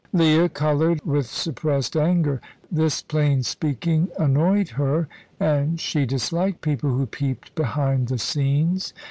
[0.13, 2.41] Leah coloured with suppressed anger.
[2.71, 5.07] This plain speaking annoyed her,
[5.39, 8.95] and she disliked people who peeped behind the scenes.